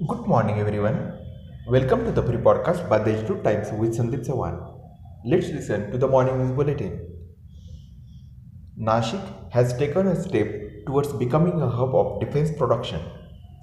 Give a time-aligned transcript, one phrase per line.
[0.00, 1.12] morning, everyone.
[1.66, 4.54] Welcome to the pre podcast by the Institute Times with Sandeep Sawan.
[5.24, 6.92] Let's listen to the morning news bulletin.
[8.80, 13.00] Nashik has taken a step towards becoming a hub of defense production,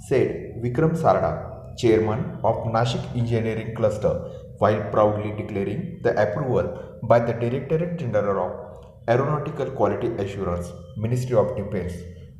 [0.09, 4.13] said Vikram Sarda, chairman of Nashik Engineering Cluster,
[4.57, 11.55] while proudly declaring the approval by the Directorate General of Aeronautical Quality Assurance, Ministry of
[11.55, 11.93] Defense,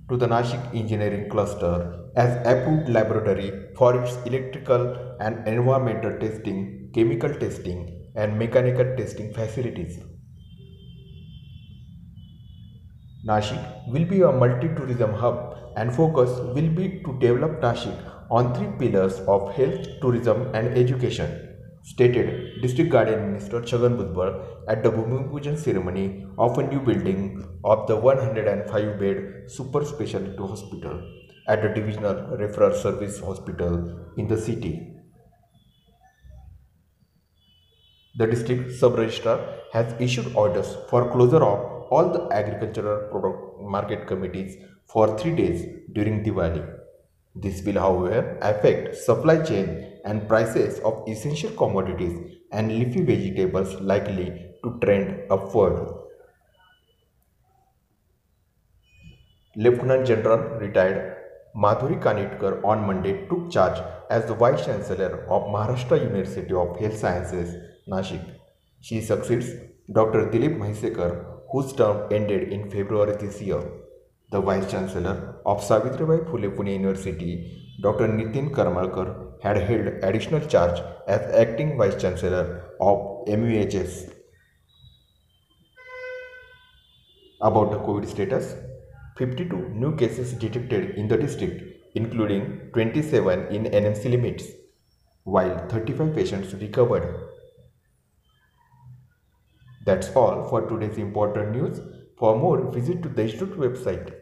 [0.09, 7.33] to the Nashik Engineering Cluster as approved laboratory for its electrical and environmental testing, chemical
[7.33, 9.99] testing, and mechanical testing facilities.
[13.27, 17.97] Nashik will be a multi-tourism hub and focus will be to develop Nashik
[18.29, 21.54] on three pillars of health, tourism and education
[21.85, 24.31] stated District Guardian Minister Chhagan Bhujbal
[24.67, 27.19] at the Bhumi Pujan ceremony of a new building
[27.63, 29.17] of the 105 bed
[29.47, 30.95] super specialty hospital
[31.47, 33.75] at the Divisional Referral Service Hospital
[34.17, 34.73] in the city.
[38.17, 39.39] The district sub-registrar
[39.73, 45.67] has issued orders for closure of all the agricultural product market committees for three days
[45.93, 46.84] during Diwali.
[47.35, 54.27] This will, however, affect supply chain and prices of essential commodities and leafy vegetables likely
[54.63, 55.93] to trend upward.
[59.57, 61.17] Lieutenant General retired
[61.55, 66.97] Madhuri Kanitkar on Monday took charge as the Vice Chancellor of Maharashtra University of Health
[66.97, 67.55] Sciences,
[67.89, 68.23] Nashik.
[68.81, 69.49] She succeeds
[69.91, 70.29] Dr.
[70.29, 73.63] Dilip Mhaisekar, whose term ended in February this year.
[74.31, 78.07] The Vice Chancellor of Savitribai Phule Pune University, Dr.
[78.07, 84.11] Nitin Karmalkar, had held additional charge as acting Vice Chancellor of MUHS.
[87.41, 88.55] About the COVID status
[89.17, 91.61] 52 new cases detected in the district,
[91.93, 94.45] including 27 in NMC limits,
[95.23, 97.29] while 35 patients recovered.
[99.85, 101.79] That's all for today's important news.
[102.17, 104.13] For more, visit to the Institute website